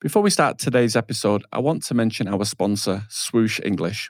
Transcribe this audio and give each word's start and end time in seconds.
Before 0.00 0.22
we 0.22 0.30
start 0.30 0.58
today's 0.58 0.96
episode, 0.96 1.44
I 1.52 1.58
want 1.58 1.82
to 1.84 1.94
mention 1.94 2.26
our 2.26 2.46
sponsor, 2.46 3.02
Swoosh 3.10 3.60
English, 3.62 4.08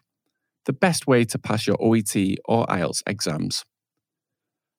the 0.66 0.72
best 0.72 1.08
way 1.08 1.24
to 1.24 1.36
pass 1.36 1.66
your 1.66 1.76
OET 1.82 2.36
or 2.44 2.64
IELTS 2.66 3.02
exams. 3.08 3.64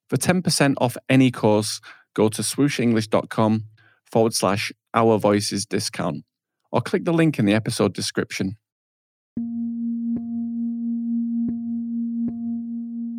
For 0.09 0.15
10% 0.15 0.75
off 0.77 0.95
any 1.09 1.29
course, 1.29 1.81
go 2.13 2.29
to 2.29 2.41
swooshenglish.com 2.41 3.65
forward 4.09 4.33
slash 4.33 4.71
our 4.93 5.17
voices 5.17 5.65
discount 5.65 6.23
or 6.71 6.79
click 6.79 7.03
the 7.03 7.11
link 7.11 7.37
in 7.37 7.43
the 7.43 7.53
episode 7.55 7.93
description. 7.93 8.55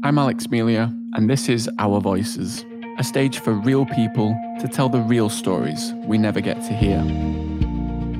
I'm 0.02 0.18
Alex 0.18 0.48
Melia, 0.48 0.90
and 1.12 1.28
this 1.28 1.46
is 1.50 1.68
Our 1.78 2.00
Voices, 2.00 2.64
a 2.98 3.04
stage 3.04 3.38
for 3.40 3.52
real 3.52 3.84
people 3.84 4.34
to 4.60 4.66
tell 4.66 4.88
the 4.88 5.02
real 5.02 5.28
stories 5.28 5.92
we 6.06 6.16
never 6.16 6.40
get 6.40 6.56
to 6.62 6.72
hear. 6.72 7.51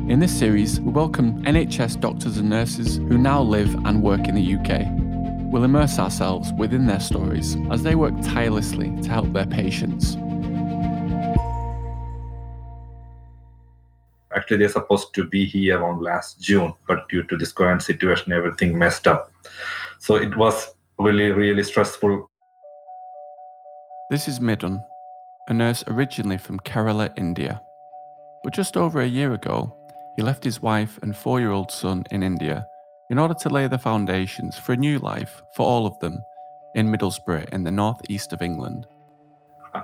In 0.09 0.19
this 0.19 0.37
series, 0.37 0.81
we 0.81 0.91
welcome 0.91 1.41
NHS 1.45 2.01
doctors 2.01 2.37
and 2.37 2.51
nurses 2.51 2.97
who 2.97 3.17
now 3.17 3.41
live 3.41 3.73
and 3.87 4.03
work 4.03 4.27
in 4.27 4.35
the 4.35 4.57
UK. 4.57 4.85
We'll 5.53 5.63
immerse 5.63 5.97
ourselves 6.01 6.53
within 6.59 6.89
their 6.89 6.99
stories 6.99 7.57
as 7.71 7.85
they 7.85 7.95
work 7.95 8.13
tirelessly 8.21 8.91
to 9.03 9.09
help 9.09 9.33
their 9.33 9.47
patients. 9.47 10.17
Actually, 14.35 14.57
they're 14.57 14.69
supposed 14.71 15.15
to 15.15 15.25
be 15.25 15.47
here 15.47 15.79
around 15.79 16.03
last 16.03 16.41
June, 16.41 16.75
but 16.89 17.09
due 17.09 17.23
to 17.23 17.37
this 17.37 17.53
current 17.53 17.81
situation, 17.81 18.33
everything 18.33 18.77
messed 18.77 19.07
up. 19.07 19.33
So 20.01 20.17
it 20.17 20.37
was 20.37 20.75
really, 20.99 21.31
really 21.31 21.63
stressful. 21.63 22.29
This 24.11 24.27
is 24.27 24.41
Midun, 24.41 24.83
a 25.47 25.55
nurse 25.55 25.85
originally 25.87 26.39
from 26.39 26.59
Kerala, 26.59 27.17
India. 27.17 27.63
But 28.43 28.53
just 28.53 28.77
over 28.77 29.01
a 29.01 29.07
year 29.07 29.33
ago, 29.35 29.79
he 30.17 30.23
left 30.23 30.45
his 30.45 30.61
wife 30.61 30.99
and 31.03 31.17
four 31.17 31.41
year 31.41 31.51
old 31.51 31.71
son 31.71 32.05
in 32.11 32.23
India 32.23 32.67
in 33.11 33.19
order 33.19 33.35
to 33.35 33.49
lay 33.49 33.67
the 33.67 33.79
foundations 33.79 34.59
for 34.59 34.73
a 34.73 34.77
new 34.77 34.99
life 34.99 35.43
for 35.57 35.67
all 35.67 35.87
of 35.87 35.99
them 36.01 36.19
in 36.75 36.91
Middlesbrough 36.91 37.49
in 37.51 37.65
the 37.65 37.71
northeast 37.71 38.33
of 38.33 38.43
England. 38.43 38.87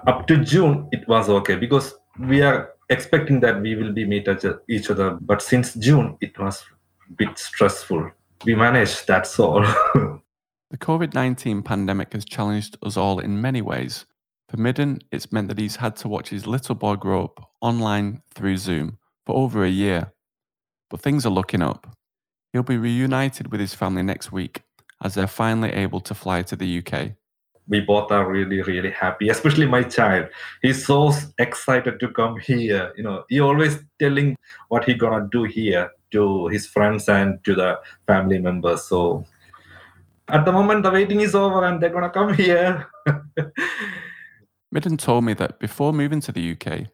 Up 0.07 0.27
to 0.27 0.39
June, 0.45 0.89
it 0.93 1.07
was 1.09 1.29
okay 1.29 1.57
because 1.57 1.95
we 2.19 2.43
are 2.43 2.71
expecting 2.91 3.41
that 3.41 3.61
we 3.61 3.75
will 3.75 3.93
be 3.93 4.05
meet 4.05 4.29
each 4.69 4.91
other. 4.91 5.19
But 5.21 5.43
since 5.43 5.75
June, 5.75 6.17
it 6.21 6.39
was 6.39 6.63
a 7.09 7.13
bit 7.15 7.39
stressful. 7.39 8.11
We 8.45 8.55
managed, 8.55 9.07
that's 9.07 9.39
all. 9.39 9.61
the 10.71 10.79
COVID 10.79 11.15
19 11.15 11.63
pandemic 11.63 12.13
has 12.13 12.25
challenged 12.25 12.77
us 12.83 12.97
all 12.97 13.19
in 13.19 13.41
many 13.41 13.63
ways. 13.63 14.07
For 14.49 14.57
Midun, 14.57 15.01
it's 15.13 15.31
meant 15.33 15.49
that 15.49 15.59
he's 15.59 15.77
had 15.77 15.97
to 15.97 16.09
watch 16.09 16.31
his 16.31 16.47
little 16.47 16.75
boy 16.75 16.97
grow 16.97 17.25
up 17.25 17.51
online 17.61 18.23
through 18.35 18.57
Zoom 18.57 18.99
for 19.27 19.37
over 19.37 19.65
a 19.65 19.69
year 19.69 20.13
but 20.91 21.01
things 21.01 21.27
are 21.27 21.31
looking 21.31 21.63
up. 21.63 21.87
He'll 22.53 22.63
be 22.63 22.79
reunited 22.79 23.51
with 23.51 23.61
his 23.61 23.75
family 23.75 24.03
next 24.03 24.33
week 24.33 24.63
as 25.03 25.15
they're 25.15 25.27
finally 25.27 25.71
able 25.71 26.01
to 26.01 26.15
fly 26.15 26.43
to 26.43 26.57
the 26.57 26.79
UK. 26.79 27.13
We 27.69 27.81
both 27.81 28.11
are 28.11 28.27
really, 28.27 28.63
really 28.63 28.91
happy, 28.91 29.29
especially 29.29 29.67
my 29.67 29.83
child. 29.83 30.29
He's 30.63 30.87
so 30.87 31.13
excited 31.39 32.01
to 32.01 32.09
come 32.09 32.39
here. 32.39 32.93
You 32.97 33.03
know, 33.03 33.25
he 33.29 33.41
always 33.41 33.79
telling 33.99 34.37
what 34.69 34.85
he 34.85 34.95
gonna 34.95 35.29
do 35.31 35.45
here 35.45 35.91
to 36.13 36.49
his 36.49 36.67
friends 36.67 37.09
and 37.09 37.45
to 37.45 37.55
the 37.55 37.79
family 38.07 38.39
members. 38.39 38.85
So 38.85 39.27
at 40.29 40.47
the 40.47 40.53
moment, 40.53 40.83
the 40.83 40.91
waiting 40.91 41.21
is 41.21 41.35
over 41.35 41.65
and 41.65 41.81
they're 41.81 41.91
gonna 41.91 42.09
come 42.09 42.33
here. 42.33 42.87
Midun 44.75 44.99
told 44.99 45.25
me 45.25 45.35
that 45.35 45.59
before 45.59 45.93
moving 45.93 46.21
to 46.21 46.33
the 46.33 46.53
UK, 46.53 46.87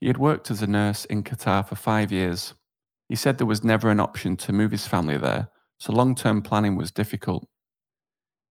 he 0.00 0.06
had 0.06 0.18
worked 0.18 0.50
as 0.50 0.62
a 0.62 0.66
nurse 0.68 1.04
in 1.06 1.24
Qatar 1.24 1.66
for 1.66 1.74
five 1.74 2.12
years 2.12 2.54
he 3.12 3.16
said 3.16 3.36
there 3.36 3.46
was 3.46 3.62
never 3.62 3.90
an 3.90 4.00
option 4.00 4.38
to 4.38 4.54
move 4.54 4.70
his 4.70 4.86
family 4.86 5.18
there, 5.18 5.50
so 5.76 5.92
long 5.92 6.14
term 6.14 6.40
planning 6.40 6.76
was 6.76 6.90
difficult. 6.90 7.46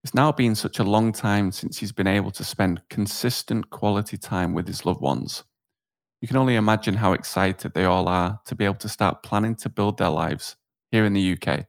It's 0.03 0.13
now 0.13 0.31
been 0.31 0.53
such 0.53 0.77
a 0.77 0.83
long 0.83 1.13
time 1.13 1.51
since 1.51 1.79
he's 1.79 1.91
been 1.91 2.05
able 2.05 2.29
to 2.29 2.43
spend 2.43 2.83
consistent 2.87 3.71
quality 3.71 4.19
time 4.19 4.53
with 4.53 4.67
his 4.67 4.85
loved 4.85 5.01
ones. 5.01 5.45
You 6.21 6.27
can 6.27 6.37
only 6.37 6.57
imagine 6.57 6.93
how 6.93 7.13
excited 7.13 7.73
they 7.73 7.85
all 7.85 8.07
are 8.07 8.39
to 8.45 8.53
be 8.53 8.65
able 8.65 8.75
to 8.75 8.87
start 8.87 9.23
planning 9.23 9.55
to 9.55 9.67
build 9.67 9.97
their 9.97 10.11
lives 10.11 10.57
here 10.91 11.05
in 11.05 11.13
the 11.13 11.33
UK. 11.33 11.65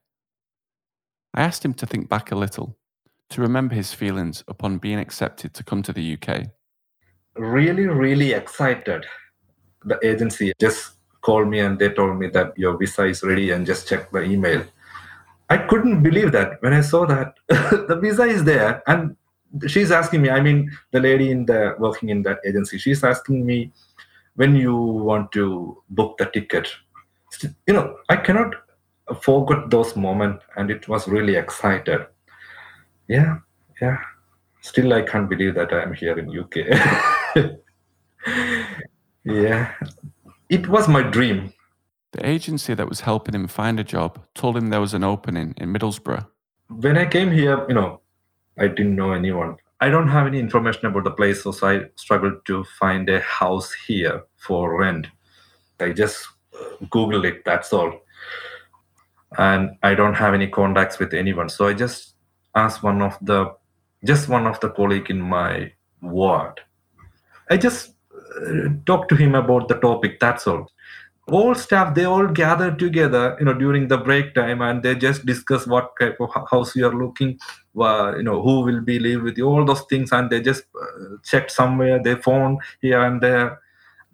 I 1.33 1.41
asked 1.41 1.65
him 1.65 1.72
to 1.72 1.87
think 1.87 2.11
back 2.11 2.31
a 2.31 2.37
little, 2.37 2.77
to 3.31 3.41
remember 3.41 3.75
his 3.75 3.95
feelings 3.95 4.45
upon 4.49 4.77
being 4.77 4.99
accepted 4.99 5.55
to 5.55 5.65
come 5.65 5.83
to 5.84 5.95
the 5.95 6.19
UK. 6.19 6.49
Really, 7.37 7.87
really 7.87 8.33
excited. 8.33 9.06
The 9.83 9.99
agency 10.05 10.53
just 10.61 10.97
called 11.22 11.49
me 11.49 11.60
and 11.60 11.78
they 11.78 11.88
told 11.88 12.19
me 12.19 12.28
that 12.28 12.56
your 12.59 12.77
visa 12.77 13.05
is 13.05 13.22
ready 13.22 13.50
and 13.53 13.65
just 13.66 13.88
check 13.88 14.10
the 14.10 14.22
email. 14.22 14.65
I 15.49 15.59
couldn't 15.59 16.03
believe 16.03 16.33
that 16.33 16.60
when 16.62 16.72
I 16.72 16.81
saw 16.81 17.06
that 17.06 17.34
the 17.49 17.99
visa 18.00 18.25
is 18.25 18.44
there 18.44 18.83
and 18.87 19.16
she's 19.66 19.91
asking 19.91 20.22
me, 20.22 20.31
I 20.31 20.41
mean, 20.41 20.71
the 20.91 21.00
lady 21.00 21.31
in 21.31 21.47
the 21.47 21.75
working 21.78 22.09
in 22.09 22.22
that 22.22 22.38
agency, 22.47 22.78
she's 22.78 23.05
asking 23.05 23.44
me 23.47 23.72
when 24.37 24.56
you 24.56 24.77
want 24.77 25.33
to 25.33 25.83
book 25.91 26.19
the 26.19 26.27
ticket. 26.27 26.69
You 27.66 27.75
know, 27.75 27.97
I 28.09 28.16
cannot 28.16 28.54
forget 29.21 29.71
those 29.71 29.97
moments 29.97 30.44
and 30.56 30.71
it 30.71 30.89
was 30.89 31.09
really 31.09 31.37
excited. 31.37 32.06
Yeah, 33.09 33.39
yeah. 33.81 33.99
Still, 34.60 34.93
I 34.93 35.03
can't 35.03 35.28
believe 35.28 35.54
that 35.54 35.72
I'm 35.72 35.93
here 35.93 36.19
in 36.19 36.39
UK. 36.39 36.56
yeah, 39.25 39.72
it 40.53 40.69
was 40.69 40.87
my 40.87 41.03
dream. 41.03 41.55
The 42.13 42.29
agency 42.29 42.75
that 42.75 42.87
was 42.87 43.01
helping 43.01 43.35
him 43.35 43.49
find 43.49 43.81
a 43.81 43.85
job 43.85 44.19
told 44.35 44.55
him 44.55 44.69
there 44.69 44.83
was 44.83 44.93
an 44.93 45.03
opening 45.03 45.55
in 45.57 45.73
Middlesbrough. 45.73 46.27
When 46.69 46.99
I 46.99 47.07
came 47.07 47.31
here, 47.31 47.65
you 47.69 47.75
know, 47.75 48.03
I 48.59 48.69
didn't 48.69 48.95
know 48.95 49.13
anyone. 49.13 49.57
I 49.81 49.89
don't 49.89 50.09
have 50.09 50.27
any 50.27 50.39
information 50.39 50.85
about 50.85 51.05
the 51.05 51.11
place, 51.11 51.43
so 51.43 51.55
I 51.63 51.85
struggled 51.97 52.45
to 52.45 52.65
find 52.79 53.09
a 53.09 53.21
house 53.21 53.73
here 53.73 54.25
for 54.37 54.79
rent. 54.79 55.07
I 55.81 55.93
just 55.93 56.29
uh, 56.55 56.84
Googled 56.84 57.25
it, 57.25 57.47
that's 57.47 57.73
all. 57.73 58.01
And 59.39 59.71
I 59.83 59.95
don't 59.95 60.15
have 60.15 60.34
any 60.34 60.49
contacts 60.49 60.99
with 60.99 61.15
anyone. 61.15 61.49
So 61.49 61.67
I 61.67 61.73
just 61.73 62.15
asked 62.55 62.83
one 62.83 63.01
of 63.01 63.17
the 63.23 63.55
just 64.05 64.29
one 64.29 64.47
of 64.47 64.61
the 64.61 64.69
colleague 64.69 65.09
in 65.09 65.21
my 65.21 65.73
ward. 66.03 66.61
I 67.49 67.57
just 67.57 67.95
talk 68.87 69.09
to 69.09 69.16
him 69.16 69.34
about 69.34 69.69
the 69.69 69.75
topic 69.76 70.20
that's 70.20 70.47
all. 70.47 70.70
All 71.28 71.54
staff 71.54 71.94
they 71.94 72.04
all 72.04 72.26
gather 72.26 72.75
together 72.75 73.37
you 73.38 73.47
know 73.47 73.54
during 73.54 73.87
the 73.88 73.98
break 73.98 74.34
time 74.34 74.60
and 74.60 74.82
they 74.82 74.94
just 74.94 75.25
discuss 75.25 75.66
what 75.66 75.93
type 76.00 76.16
of 76.20 76.31
house 76.50 76.75
you 76.75 76.87
are 76.87 76.94
looking 76.94 77.38
uh, 77.78 78.15
you 78.16 78.25
know 78.25 78.42
who 78.42 78.60
will 78.62 78.81
be 78.81 78.98
live 78.98 79.22
with 79.22 79.38
you 79.38 79.47
all 79.47 79.65
those 79.65 79.82
things 79.82 80.10
and 80.10 80.31
they 80.31 80.41
just 80.41 80.65
uh, 80.81 81.16
checked 81.22 81.53
somewhere 81.53 82.03
they 82.03 82.16
phone 82.16 82.59
here 82.81 83.00
and 83.00 83.21
there. 83.21 83.60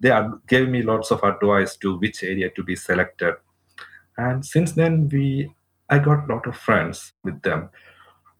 They 0.01 0.17
gave 0.47 0.69
me 0.69 0.81
lots 0.81 1.11
of 1.11 1.23
advice 1.23 1.75
to 1.77 1.97
which 1.97 2.23
area 2.23 2.49
to 2.51 2.63
be 2.63 2.75
selected. 2.77 3.33
And 4.17 4.45
since 4.45 4.73
then 4.73 5.09
we 5.11 5.53
i 5.89 5.97
got 5.97 6.29
a 6.29 6.33
lot 6.33 6.45
of 6.45 6.55
friends 6.55 7.13
with 7.23 7.41
them. 7.41 7.69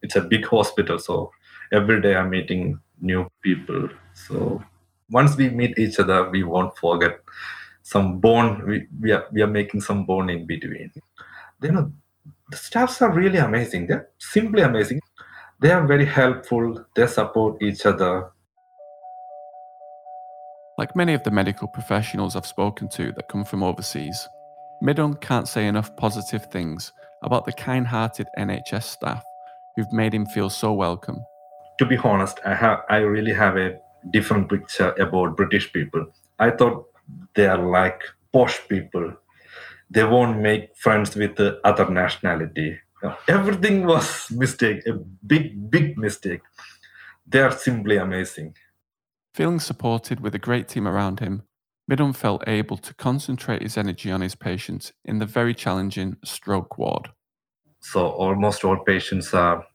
It's 0.04 0.16
a 0.16 0.22
big 0.22 0.46
hospital 0.46 1.00
so 1.00 1.32
every 1.72 2.02
day 2.02 2.16
i'm 2.16 2.30
meeting 2.30 2.80
new 3.00 3.28
people 3.42 3.90
so 4.14 4.64
once 5.12 5.36
we 5.36 5.50
meet 5.50 5.78
each 5.78 6.00
other, 6.00 6.30
we 6.30 6.44
won't 6.44 6.78
forget 6.78 7.20
some 7.84 8.20
bond. 8.20 8.64
We, 8.64 8.88
we 9.02 9.12
are 9.12 9.26
we 9.32 9.42
are 9.42 9.48
making 9.48 9.82
some 9.82 10.06
bond 10.06 10.30
in 10.30 10.46
between. 10.46 10.92
You 11.62 11.72
know, 11.72 11.92
the 12.52 12.58
staffs 12.58 13.02
are 13.02 13.12
really 13.12 13.40
amazing. 13.40 13.88
They're 13.88 14.10
simply 14.18 14.62
amazing. 14.62 15.02
They 15.60 15.72
are 15.72 15.86
very 15.86 16.06
helpful. 16.06 16.86
They 16.96 17.08
support 17.08 17.62
each 17.62 17.86
other. 17.86 18.32
Like 20.78 20.96
many 20.96 21.14
of 21.14 21.24
the 21.24 21.32
medical 21.32 21.68
professionals 21.68 22.36
I've 22.36 22.46
spoken 22.46 22.88
to 22.90 23.12
that 23.12 23.28
come 23.28 23.44
from 23.44 23.64
overseas, 23.64 24.28
Midun 24.82 25.20
can't 25.20 25.48
say 25.48 25.68
enough 25.68 25.94
positive 25.98 26.46
things 26.46 26.94
about 27.22 27.46
the 27.46 27.52
kind 27.52 27.86
hearted 27.86 28.28
NHS 28.38 28.84
staff 28.84 29.24
who've 29.76 29.92
made 29.92 30.14
him 30.14 30.26
feel 30.26 30.50
so 30.50 30.72
welcome. 30.72 31.18
To 31.80 31.86
be 31.86 31.98
honest, 31.98 32.40
I 32.46 32.56
have 32.56 32.84
I 32.90 32.98
really 32.98 33.34
have 33.34 33.58
a 33.58 33.80
different 34.12 34.50
picture 34.50 34.94
uh, 35.00 35.06
about 35.06 35.38
British 35.38 35.72
people. 35.72 36.06
I 36.40 36.52
thought 36.52 36.88
they 37.36 37.48
are 37.48 37.58
like 37.58 38.02
posh 38.32 38.60
people. 38.68 39.14
They 39.90 40.04
won't 40.04 40.40
make 40.40 40.76
friends 40.76 41.16
with 41.16 41.36
the 41.36 41.60
other 41.64 41.90
nationality. 41.90 42.80
Everything 43.28 43.86
was 43.94 44.30
mistake, 44.32 44.86
a 44.88 44.94
big, 45.26 45.70
big 45.70 45.98
mistake. 45.98 46.42
They 47.28 47.40
are 47.40 47.52
simply 47.52 47.98
amazing. 47.98 48.56
Feeling 49.34 49.60
supported 49.60 50.20
with 50.20 50.36
a 50.36 50.40
great 50.40 50.68
team 50.68 50.88
around 50.88 51.20
him, 51.20 51.44
Midun 51.90 52.16
felt 52.16 52.44
able 52.48 52.78
to 52.78 52.94
concentrate 52.94 53.64
his 53.64 53.78
energy 53.78 54.12
on 54.12 54.22
his 54.22 54.36
patients 54.36 54.94
in 55.06 55.20
the 55.20 55.26
very 55.26 55.56
challenging 55.56 56.18
stroke 56.24 56.78
ward. 56.78 57.10
So 57.80 58.08
almost 58.10 58.64
all 58.64 58.78
patients 58.78 59.34
are 59.34 59.66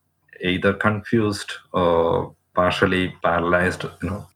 either 0.40 0.74
confused 0.74 1.52
or 1.72 2.36
partially 2.54 3.14
paralyzed, 3.22 3.84
you 4.02 4.10
know. 4.10 4.26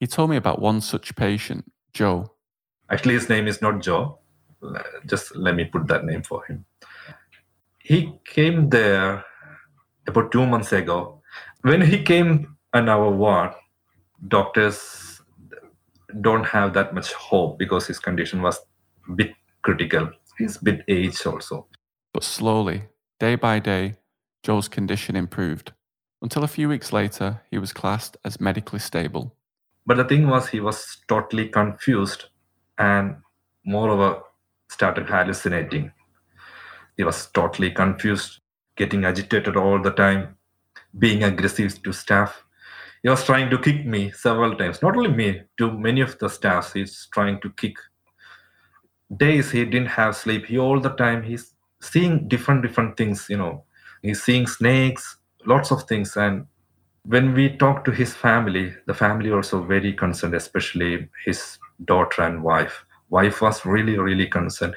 He 0.00 0.06
told 0.06 0.30
me 0.30 0.36
about 0.36 0.60
one 0.60 0.80
such 0.80 1.14
patient, 1.16 1.70
Joe. 1.92 2.30
Actually, 2.90 3.14
his 3.14 3.28
name 3.28 3.46
is 3.46 3.62
not 3.62 3.80
Joe. 3.80 4.18
Uh, 4.62 4.82
just 5.06 5.34
let 5.36 5.54
me 5.54 5.64
put 5.64 5.86
that 5.88 6.04
name 6.04 6.22
for 6.22 6.44
him. 6.44 6.64
He 7.78 8.12
came 8.24 8.70
there 8.70 9.24
about 10.06 10.32
two 10.32 10.46
months 10.46 10.72
ago. 10.72 11.20
When 11.62 11.80
he 11.80 12.02
came 12.02 12.56
on 12.72 12.88
our 12.88 13.10
ward, 13.10 13.52
doctors 14.28 15.20
don't 16.20 16.44
have 16.44 16.72
that 16.74 16.94
much 16.94 17.12
hope 17.12 17.58
because 17.58 17.86
his 17.86 17.98
condition 17.98 18.42
was 18.42 18.58
a 19.08 19.12
bit 19.12 19.32
critical. 19.62 20.10
He's 20.38 20.56
a 20.56 20.64
bit 20.64 20.84
aged 20.88 21.26
also. 21.26 21.66
But 22.12 22.24
slowly, 22.24 22.84
day 23.18 23.34
by 23.34 23.58
day, 23.58 23.96
Joe's 24.42 24.68
condition 24.68 25.16
improved. 25.16 25.72
Until 26.24 26.42
a 26.42 26.48
few 26.48 26.70
weeks 26.70 26.90
later, 26.90 27.42
he 27.50 27.58
was 27.58 27.74
classed 27.74 28.16
as 28.24 28.40
medically 28.40 28.78
stable. 28.78 29.36
But 29.84 29.98
the 29.98 30.04
thing 30.04 30.26
was, 30.26 30.48
he 30.48 30.58
was 30.58 30.96
totally 31.06 31.48
confused 31.48 32.24
and, 32.78 33.16
moreover, 33.66 34.22
started 34.70 35.06
hallucinating. 35.06 35.92
He 36.96 37.04
was 37.04 37.26
totally 37.26 37.70
confused, 37.70 38.40
getting 38.74 39.04
agitated 39.04 39.54
all 39.54 39.82
the 39.82 39.90
time, 39.90 40.38
being 40.98 41.24
aggressive 41.24 41.82
to 41.82 41.92
staff. 41.92 42.42
He 43.02 43.10
was 43.10 43.22
trying 43.22 43.50
to 43.50 43.58
kick 43.58 43.84
me 43.84 44.10
several 44.12 44.56
times. 44.56 44.80
Not 44.80 44.96
only 44.96 45.10
me, 45.10 45.42
to 45.58 45.72
many 45.72 46.00
of 46.00 46.18
the 46.18 46.30
staffs, 46.30 46.72
he's 46.72 47.06
trying 47.12 47.38
to 47.42 47.50
kick. 47.50 47.76
Days 49.14 49.50
he 49.50 49.66
didn't 49.66 49.88
have 49.88 50.16
sleep. 50.16 50.46
He 50.46 50.58
all 50.58 50.80
the 50.80 50.94
time 50.94 51.22
he's 51.22 51.52
seeing 51.82 52.28
different 52.28 52.62
different 52.62 52.96
things. 52.96 53.26
You 53.28 53.36
know, 53.36 53.64
he's 54.00 54.22
seeing 54.22 54.46
snakes, 54.46 55.18
lots 55.46 55.70
of 55.70 55.84
things. 55.84 56.16
And 56.16 56.46
when 57.06 57.34
we 57.34 57.56
talk 57.56 57.84
to 57.84 57.90
his 57.90 58.14
family, 58.14 58.74
the 58.86 58.94
family 58.94 59.30
also 59.30 59.62
very 59.62 59.92
concerned, 59.92 60.34
especially 60.34 61.08
his 61.24 61.58
daughter 61.84 62.22
and 62.22 62.42
wife. 62.42 62.84
Wife 63.10 63.40
was 63.42 63.64
really 63.64 63.98
really 63.98 64.26
concerned. 64.26 64.74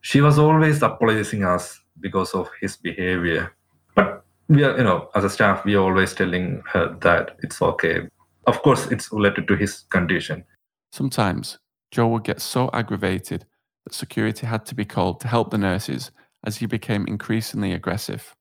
She 0.00 0.20
was 0.20 0.38
always 0.38 0.82
apologizing 0.82 1.44
us 1.44 1.80
because 2.00 2.32
of 2.34 2.48
his 2.60 2.76
behavior. 2.76 3.52
But 3.94 4.24
we 4.48 4.64
are, 4.64 4.76
you 4.76 4.84
know, 4.84 5.10
as 5.14 5.24
a 5.24 5.30
staff, 5.30 5.64
we 5.64 5.74
are 5.74 5.82
always 5.82 6.14
telling 6.14 6.62
her 6.72 6.96
that 7.00 7.36
it's 7.42 7.60
okay. 7.60 8.08
Of 8.46 8.62
course, 8.62 8.86
it's 8.86 9.12
related 9.12 9.46
to 9.48 9.56
his 9.56 9.84
condition. 9.90 10.44
Sometimes 10.92 11.58
Joe 11.90 12.08
would 12.08 12.24
get 12.24 12.40
so 12.40 12.70
aggravated 12.72 13.44
that 13.84 13.94
security 13.94 14.46
had 14.46 14.64
to 14.66 14.74
be 14.74 14.84
called 14.84 15.20
to 15.20 15.28
help 15.28 15.50
the 15.50 15.58
nurses 15.58 16.10
as 16.44 16.56
he 16.56 16.66
became 16.66 17.06
increasingly 17.06 17.72
aggressive. 17.72 18.34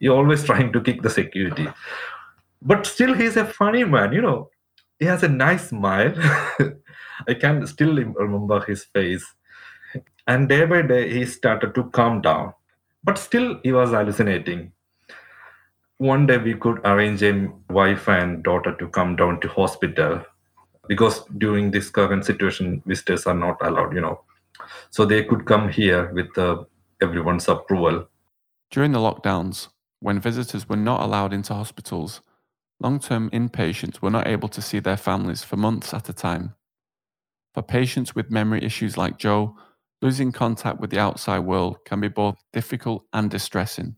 You're 0.00 0.16
always 0.16 0.44
trying 0.50 0.72
to 0.72 0.80
kick 0.80 1.02
the 1.02 1.10
security. 1.10 1.68
But 2.62 2.86
still, 2.86 3.14
he's 3.14 3.36
a 3.36 3.44
funny 3.44 3.84
man, 3.84 4.12
you 4.12 4.22
know. 4.22 4.50
He 4.98 5.06
has 5.06 5.22
a 5.22 5.28
nice 5.28 5.68
smile. 5.68 6.12
I 7.28 7.34
can 7.34 7.66
still 7.66 7.94
remember 7.94 8.64
his 8.64 8.84
face. 8.84 9.24
And 10.26 10.48
day 10.48 10.66
by 10.66 10.82
day, 10.82 11.12
he 11.12 11.24
started 11.24 11.74
to 11.74 11.84
calm 11.84 12.20
down. 12.20 12.52
But 13.02 13.16
still, 13.16 13.60
he 13.62 13.72
was 13.72 13.90
hallucinating 13.90 14.72
one 16.00 16.26
day 16.26 16.38
we 16.38 16.54
could 16.54 16.78
arrange 16.86 17.22
a 17.22 17.52
wife 17.68 18.08
and 18.08 18.42
daughter 18.42 18.74
to 18.76 18.88
come 18.88 19.16
down 19.16 19.38
to 19.38 19.48
hospital 19.48 20.24
because 20.88 21.22
during 21.36 21.70
this 21.70 21.90
current 21.90 22.24
situation 22.24 22.82
visitors 22.86 23.26
are 23.26 23.34
not 23.34 23.58
allowed 23.60 23.94
you 23.94 24.00
know 24.00 24.18
so 24.88 25.04
they 25.04 25.22
could 25.22 25.44
come 25.44 25.68
here 25.68 26.10
with 26.14 26.38
uh, 26.38 26.64
everyone's 27.02 27.46
approval 27.48 28.08
during 28.70 28.92
the 28.92 28.98
lockdowns 28.98 29.68
when 30.00 30.20
visitors 30.20 30.68
were 30.68 30.76
not 30.76 31.00
allowed 31.00 31.32
into 31.32 31.54
hospitals 31.54 32.20
long-term 32.80 33.30
inpatients 33.30 34.00
were 34.00 34.10
not 34.10 34.26
able 34.26 34.48
to 34.48 34.62
see 34.62 34.78
their 34.80 34.96
families 34.96 35.44
for 35.44 35.56
months 35.56 35.94
at 35.94 36.08
a 36.08 36.12
time 36.12 36.54
for 37.54 37.62
patients 37.62 38.14
with 38.14 38.30
memory 38.30 38.62
issues 38.62 38.96
like 38.96 39.18
joe 39.18 39.56
losing 40.02 40.32
contact 40.32 40.80
with 40.80 40.90
the 40.90 40.98
outside 40.98 41.40
world 41.40 41.78
can 41.84 42.00
be 42.00 42.08
both 42.08 42.36
difficult 42.52 43.04
and 43.12 43.30
distressing 43.30 43.96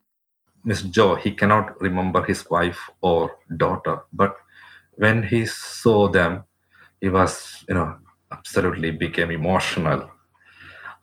Mr. 0.66 0.90
Joe, 0.90 1.16
he 1.16 1.32
cannot 1.32 1.81
remember 1.81 2.22
his 2.22 2.48
wife 2.48 2.88
or 3.00 3.37
daughter, 3.56 4.02
but 4.12 4.37
when 4.94 5.22
he 5.22 5.44
saw 5.46 6.08
them, 6.08 6.44
he 7.00 7.08
was, 7.08 7.64
you 7.69 7.75
know, 7.75 7.96
absolutely 8.31 8.93
became 8.93 9.31
emotional. 9.31 10.08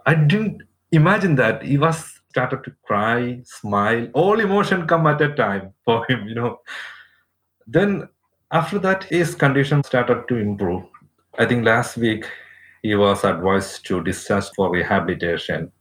I 0.05 0.15
didn't 0.15 0.63
imagine 0.91 1.35
that 1.35 1.63
he 1.63 1.77
was 1.77 2.18
started 2.29 2.63
to 2.63 2.71
cry, 2.85 3.41
smile, 3.43 4.07
all 4.13 4.39
emotion 4.39 4.87
come 4.87 5.07
at 5.07 5.21
a 5.21 5.33
time 5.33 5.73
for 5.85 6.05
him, 6.07 6.27
you 6.27 6.35
know. 6.35 6.59
Then 7.67 8.07
after 8.51 8.79
that, 8.79 9.03
his 9.05 9.35
condition 9.35 9.83
started 9.83 10.27
to 10.27 10.37
improve. 10.37 10.83
I 11.37 11.45
think 11.45 11.65
last 11.65 11.97
week 11.97 12.25
he 12.81 12.95
was 12.95 13.23
advised 13.23 13.85
to 13.87 14.03
discharge 14.03 14.45
for 14.55 14.71
rehabilitation. 14.71 15.71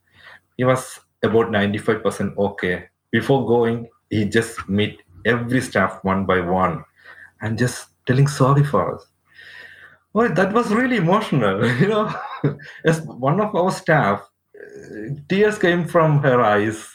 He 0.57 0.65
was 0.65 1.01
about 1.23 1.47
95% 1.47 2.37
okay 2.37 2.89
before 3.11 3.47
going, 3.47 3.89
he 4.11 4.25
just 4.25 4.69
meet 4.69 5.03
every 5.25 5.61
staff 5.61 5.99
one 6.03 6.27
by 6.27 6.41
one 6.41 6.85
and 7.41 7.59
just 7.59 7.89
telling 8.07 8.27
sorry 8.27 8.65
for 8.65 8.95
us. 8.95 9.07
Well, 10.13 10.33
that 10.35 10.53
was 10.53 10.73
really 10.73 10.97
emotional. 10.97 11.65
You 11.81 11.89
know, 11.89 12.15
as 12.85 13.01
one 13.03 13.41
of 13.41 13.55
our 13.55 13.71
staff, 13.71 14.29
tears 15.29 15.59
came 15.59 15.87
from 15.87 16.23
her 16.23 16.41
eyes 16.41 16.87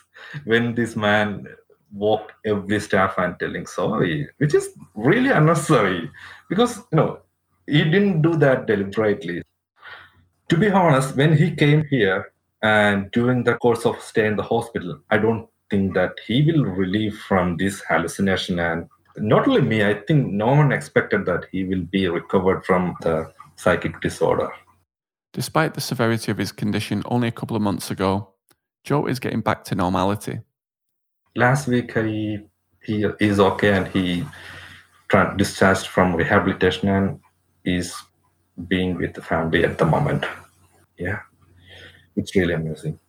when 0.45 0.75
this 0.75 0.95
man 0.95 1.48
walked 1.92 2.31
every 2.45 2.80
staff 2.80 3.15
and 3.18 3.38
telling 3.39 3.65
sorry, 3.65 4.27
which 4.38 4.54
is 4.54 4.69
really 4.95 5.30
unnecessary 5.30 6.10
because 6.50 6.77
you 6.92 6.98
know 6.98 7.19
he 7.68 7.83
didn't 7.83 8.21
do 8.21 8.36
that 8.38 8.65
deliberately. 8.65 9.44
To 10.50 10.57
be 10.57 10.69
honest, 10.69 11.15
when 11.15 11.36
he 11.36 11.51
came 11.51 11.86
here 11.86 12.31
and 12.62 13.12
during 13.12 13.44
the 13.44 13.56
course 13.56 13.86
of 13.86 14.01
stay 14.01 14.27
in 14.27 14.36
the 14.36 14.44
hospital, 14.44 15.00
I 15.10 15.18
don't 15.18 15.48
think 15.69 15.94
that 15.94 16.13
he 16.27 16.44
will 16.44 16.65
relieve 16.65 17.18
from 17.27 17.57
this 17.57 17.81
hallucination 17.88 18.60
and 18.60 18.88
not 19.18 19.48
only 19.48 19.62
me 19.62 19.83
i 19.83 19.94
think 19.94 20.31
no 20.31 20.48
one 20.48 20.71
expected 20.71 21.25
that 21.25 21.45
he 21.51 21.63
will 21.63 21.83
be 21.95 22.07
recovered 22.07 22.65
from 22.65 22.95
the 23.01 23.31
psychic 23.56 24.00
disorder 24.01 24.50
despite 25.33 25.74
the 25.74 25.81
severity 25.81 26.31
of 26.31 26.38
his 26.38 26.51
condition 26.51 27.03
only 27.06 27.27
a 27.27 27.31
couple 27.31 27.56
of 27.56 27.62
months 27.62 27.91
ago 27.91 28.33
joe 28.83 29.06
is 29.06 29.19
getting 29.19 29.41
back 29.41 29.63
to 29.65 29.75
normality. 29.75 30.39
Last 31.35 31.68
week 31.68 31.97
he 31.97 32.39
he 32.83 33.06
is 33.19 33.39
okay 33.39 33.74
and 33.74 33.88
he 33.88 34.25
discharged 35.38 35.88
from 35.88 36.15
rehabilitation 36.15 36.89
and 36.89 37.19
is 37.63 37.95
being 38.68 38.95
with 38.95 39.13
the 39.13 39.21
family 39.21 39.63
at 39.63 39.77
the 39.77 39.85
moment. 39.85 40.25
Yeah. 40.97 41.19
It's 42.15 42.36
really 42.36 42.53
amazing. 42.53 43.00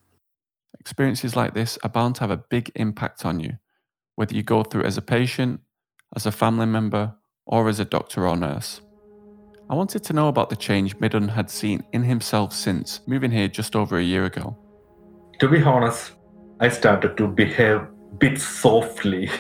Experiences 0.79 1.35
like 1.35 1.55
this 1.55 1.77
are 1.83 1.91
bound 1.91 2.15
to 2.17 2.21
have 2.21 2.31
a 2.31 2.37
big 2.37 2.71
impact 2.77 3.27
on 3.27 3.41
you, 3.41 3.59
whether 4.15 4.35
you 4.35 4.43
go 4.43 4.63
through 4.63 4.85
as 4.85 4.97
a 4.97 5.03
patient, 5.03 5.61
as 6.15 6.25
a 6.25 6.33
family 6.33 6.67
member, 6.67 7.15
or 7.47 7.69
as 7.69 7.81
a 7.81 7.85
doctor 7.85 8.29
or 8.29 8.37
nurse. 8.37 8.81
I 9.71 9.75
wanted 9.75 10.05
to 10.05 10.13
know 10.13 10.29
about 10.29 10.51
the 10.51 10.57
change 10.57 10.99
Midun 10.99 11.29
had 11.29 11.49
seen 11.49 11.83
in 11.93 12.03
himself 12.03 12.53
since 12.53 13.01
moving 13.07 13.31
here 13.31 13.49
just 13.49 13.75
over 13.75 13.97
a 13.97 14.03
year 14.03 14.27
ago. 14.27 14.57
To 15.41 15.49
be 15.49 15.63
honest, 15.63 16.13
I 16.61 16.69
started 16.69 17.17
to 17.17 17.27
behave 17.27 17.77
a 17.77 17.89
bit 18.19 18.39
softly 18.39 19.31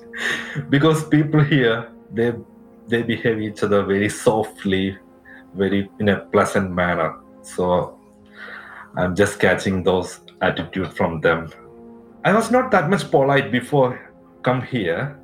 because 0.70 1.04
people 1.08 1.42
here 1.42 1.88
they 2.12 2.32
they 2.88 3.02
behave 3.02 3.40
each 3.40 3.64
other 3.64 3.82
very 3.82 4.08
softly, 4.08 4.96
very 5.54 5.90
in 5.98 6.08
a 6.10 6.20
pleasant 6.26 6.70
manner. 6.70 7.16
So 7.42 7.98
I'm 8.96 9.16
just 9.16 9.40
catching 9.40 9.82
those 9.82 10.20
attitude 10.40 10.92
from 10.92 11.20
them. 11.20 11.50
I 12.24 12.32
was 12.32 12.52
not 12.52 12.70
that 12.70 12.88
much 12.88 13.10
polite 13.10 13.50
before 13.50 14.00
come 14.42 14.62
here. 14.62 15.18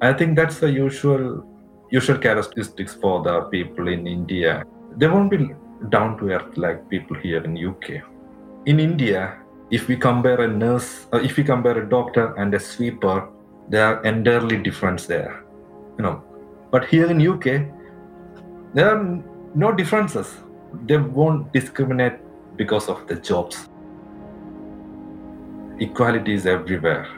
I 0.00 0.14
think 0.14 0.36
that's 0.36 0.58
the 0.58 0.70
usual 0.70 1.44
usual 1.90 2.18
characteristics 2.18 2.94
for 2.94 3.22
the 3.22 3.42
people 3.42 3.88
in 3.88 4.06
India. 4.06 4.64
They 4.96 5.08
won't 5.08 5.30
be 5.30 5.50
down 5.90 6.18
to 6.18 6.30
earth 6.30 6.56
like 6.56 6.88
people 6.88 7.16
here 7.16 7.42
in 7.44 7.56
UK. 7.56 8.02
In 8.66 8.80
India, 8.80 9.38
if 9.70 9.88
we 9.88 9.96
compare 9.96 10.40
a 10.40 10.48
nurse, 10.48 11.06
uh, 11.12 11.18
if 11.18 11.36
we 11.36 11.44
compare 11.44 11.78
a 11.78 11.88
doctor 11.88 12.34
and 12.36 12.54
a 12.54 12.60
sweeper, 12.60 13.28
there 13.68 13.86
are 13.86 14.02
entirely 14.04 14.56
different 14.56 15.06
there. 15.08 15.42
You 15.98 16.04
know, 16.04 16.24
but 16.70 16.86
here 16.86 17.10
in 17.10 17.26
UK, 17.26 17.66
there 18.74 18.96
are 18.96 19.22
no 19.54 19.72
differences. 19.72 20.34
They 20.86 20.96
won't 20.96 21.52
discriminate 21.52 22.18
because 22.56 22.88
of 22.88 23.06
the 23.06 23.16
jobs 23.16 23.68
equality 25.80 26.34
is 26.34 26.46
everywhere. 26.46 27.08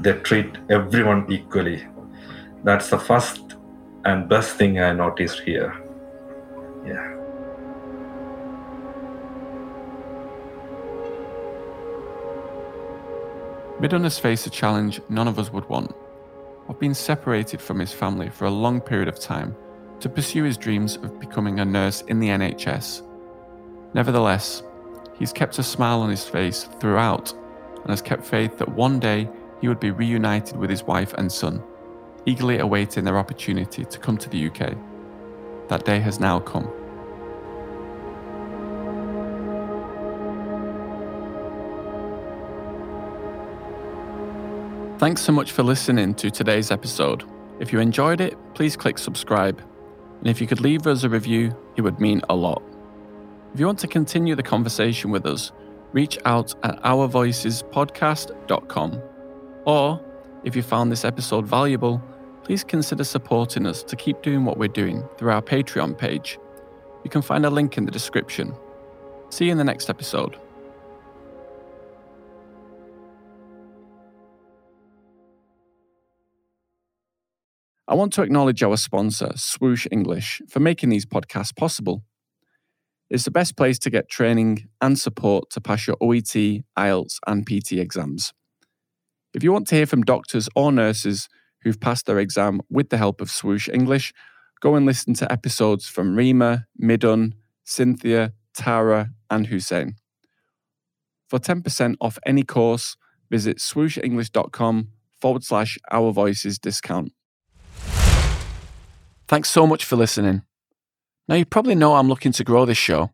They 0.00 0.14
treat 0.14 0.56
everyone 0.68 1.26
equally. 1.30 1.86
That's 2.64 2.90
the 2.90 2.98
first 2.98 3.47
and 4.08 4.28
best 4.28 4.56
thing 4.56 4.80
I 4.80 4.92
noticed 4.92 5.40
here. 5.40 5.74
Yeah. 6.86 7.14
Midun 13.80 14.02
has 14.02 14.18
faced 14.18 14.46
a 14.46 14.50
challenge 14.50 15.00
none 15.08 15.28
of 15.28 15.38
us 15.38 15.52
would 15.52 15.68
want 15.68 15.94
of 16.68 16.78
being 16.80 16.94
separated 16.94 17.60
from 17.60 17.78
his 17.78 17.92
family 17.92 18.28
for 18.28 18.44
a 18.44 18.50
long 18.50 18.80
period 18.80 19.08
of 19.08 19.18
time 19.18 19.56
to 20.00 20.08
pursue 20.08 20.44
his 20.44 20.56
dreams 20.56 20.96
of 20.96 21.18
becoming 21.20 21.60
a 21.60 21.64
nurse 21.64 22.02
in 22.02 22.20
the 22.20 22.28
NHS. 22.28 23.02
Nevertheless, 23.94 24.62
He's 25.18 25.32
kept 25.32 25.58
a 25.58 25.62
smile 25.62 26.00
on 26.00 26.10
his 26.10 26.24
face 26.24 26.68
throughout 26.78 27.32
and 27.32 27.88
has 27.88 28.02
kept 28.02 28.24
faith 28.24 28.58
that 28.58 28.68
one 28.68 29.00
day 29.00 29.28
he 29.60 29.68
would 29.68 29.80
be 29.80 29.90
reunited 29.90 30.56
with 30.56 30.70
his 30.70 30.84
wife 30.84 31.12
and 31.14 31.30
son, 31.30 31.62
eagerly 32.26 32.58
awaiting 32.58 33.04
their 33.04 33.18
opportunity 33.18 33.84
to 33.84 33.98
come 33.98 34.18
to 34.18 34.28
the 34.28 34.48
UK. 34.48 34.76
That 35.68 35.84
day 35.84 36.00
has 36.00 36.20
now 36.20 36.40
come. 36.40 36.70
Thanks 44.98 45.22
so 45.22 45.30
much 45.30 45.52
for 45.52 45.62
listening 45.62 46.14
to 46.14 46.28
today's 46.28 46.72
episode. 46.72 47.22
If 47.60 47.72
you 47.72 47.78
enjoyed 47.78 48.20
it, 48.20 48.36
please 48.54 48.76
click 48.76 48.98
subscribe. 48.98 49.62
And 50.18 50.28
if 50.28 50.40
you 50.40 50.48
could 50.48 50.60
leave 50.60 50.88
us 50.88 51.04
a 51.04 51.08
review, 51.08 51.56
it 51.76 51.82
would 51.82 52.00
mean 52.00 52.20
a 52.28 52.34
lot. 52.34 52.60
If 53.54 53.60
you 53.60 53.66
want 53.66 53.78
to 53.78 53.86
continue 53.86 54.34
the 54.34 54.42
conversation 54.42 55.12
with 55.12 55.24
us, 55.24 55.52
reach 55.92 56.18
out 56.24 56.52
at 56.64 56.82
ourvoicespodcast.com. 56.82 59.02
Or, 59.64 60.00
if 60.44 60.54
you 60.54 60.62
found 60.62 60.92
this 60.92 61.04
episode 61.04 61.46
valuable, 61.46 62.02
please 62.44 62.64
consider 62.64 63.04
supporting 63.04 63.66
us 63.66 63.82
to 63.82 63.96
keep 63.96 64.22
doing 64.22 64.44
what 64.44 64.56
we're 64.56 64.68
doing 64.68 65.02
through 65.18 65.30
our 65.30 65.42
Patreon 65.42 65.98
page. 65.98 66.38
You 67.04 67.10
can 67.10 67.22
find 67.22 67.44
a 67.44 67.50
link 67.50 67.76
in 67.76 67.84
the 67.84 67.90
description. 67.90 68.54
See 69.30 69.46
you 69.46 69.52
in 69.52 69.58
the 69.58 69.64
next 69.64 69.90
episode. 69.90 70.38
I 77.86 77.94
want 77.94 78.12
to 78.14 78.22
acknowledge 78.22 78.62
our 78.62 78.76
sponsor, 78.76 79.32
Swoosh 79.34 79.86
English, 79.90 80.42
for 80.48 80.60
making 80.60 80.90
these 80.90 81.06
podcasts 81.06 81.56
possible. 81.56 82.04
It's 83.08 83.24
the 83.24 83.30
best 83.30 83.56
place 83.56 83.78
to 83.80 83.90
get 83.90 84.10
training 84.10 84.68
and 84.82 84.98
support 84.98 85.48
to 85.50 85.60
pass 85.62 85.86
your 85.86 85.96
OET, 85.96 86.62
IELTS, 86.78 87.18
and 87.26 87.46
PT 87.46 87.72
exams. 87.72 88.34
If 89.34 89.42
you 89.42 89.52
want 89.52 89.66
to 89.68 89.74
hear 89.74 89.86
from 89.86 90.02
doctors 90.02 90.48
or 90.54 90.72
nurses 90.72 91.28
who've 91.62 91.80
passed 91.80 92.06
their 92.06 92.18
exam 92.18 92.60
with 92.70 92.88
the 92.88 92.96
help 92.96 93.20
of 93.20 93.30
Swoosh 93.30 93.68
English, 93.68 94.14
go 94.60 94.74
and 94.74 94.86
listen 94.86 95.14
to 95.14 95.30
episodes 95.30 95.86
from 95.86 96.16
Rima, 96.16 96.66
Midun, 96.80 97.34
Cynthia, 97.64 98.32
Tara, 98.54 99.10
and 99.28 99.48
Hussein. 99.48 99.96
For 101.28 101.38
10% 101.38 101.96
off 102.00 102.18
any 102.24 102.42
course, 102.42 102.96
visit 103.30 103.58
swooshenglish.com 103.58 104.88
forward 105.20 105.44
slash 105.44 105.78
our 105.90 106.10
voices 106.10 106.58
discount. 106.58 107.12
Thanks 109.26 109.50
so 109.50 109.66
much 109.66 109.84
for 109.84 109.96
listening. 109.96 110.42
Now, 111.28 111.34
you 111.34 111.44
probably 111.44 111.74
know 111.74 111.96
I'm 111.96 112.08
looking 112.08 112.32
to 112.32 112.44
grow 112.44 112.64
this 112.64 112.78
show. 112.78 113.10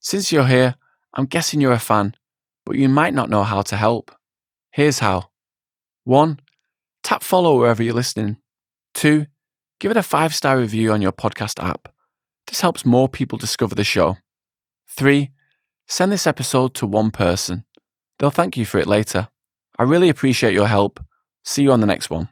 Since 0.00 0.32
you're 0.32 0.48
here, 0.48 0.74
I'm 1.14 1.26
guessing 1.26 1.60
you're 1.60 1.70
a 1.70 1.78
fan, 1.78 2.16
but 2.64 2.74
you 2.74 2.88
might 2.88 3.14
not 3.14 3.30
know 3.30 3.44
how 3.44 3.62
to 3.62 3.76
help. 3.76 4.10
Here's 4.72 4.98
how 4.98 5.30
1. 6.06 6.38
Tap 7.02 7.24
follow 7.24 7.58
wherever 7.58 7.82
you're 7.82 7.92
listening. 7.92 8.36
2. 8.94 9.26
Give 9.80 9.90
it 9.90 9.96
a 9.96 10.04
five 10.04 10.34
star 10.34 10.56
review 10.56 10.92
on 10.92 11.02
your 11.02 11.10
podcast 11.10 11.60
app. 11.62 11.92
This 12.46 12.60
helps 12.60 12.86
more 12.86 13.08
people 13.08 13.38
discover 13.38 13.74
the 13.74 13.82
show. 13.82 14.16
3. 14.88 15.32
Send 15.88 16.12
this 16.12 16.26
episode 16.26 16.74
to 16.74 16.86
one 16.86 17.10
person. 17.10 17.64
They'll 18.18 18.30
thank 18.30 18.56
you 18.56 18.64
for 18.64 18.78
it 18.78 18.86
later. 18.86 19.28
I 19.80 19.82
really 19.82 20.08
appreciate 20.08 20.54
your 20.54 20.68
help. 20.68 21.00
See 21.44 21.64
you 21.64 21.72
on 21.72 21.80
the 21.80 21.86
next 21.88 22.08
one. 22.08 22.28